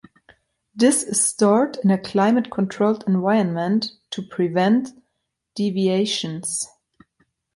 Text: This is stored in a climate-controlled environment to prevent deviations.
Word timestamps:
This 0.73 1.03
is 1.03 1.23
stored 1.23 1.77
in 1.83 1.91
a 1.91 1.97
climate-controlled 1.99 3.03
environment 3.05 3.91
to 4.09 4.23
prevent 4.23 4.89
deviations. 5.53 6.67